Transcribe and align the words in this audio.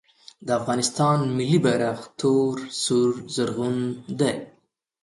د 0.45 0.47
افغانستان 0.59 1.17
ملي 1.37 1.59
بیرغ 1.63 1.99
تور 2.19 2.53
سور 2.83 3.11
زرغون 3.35 3.77
دی 4.19 4.33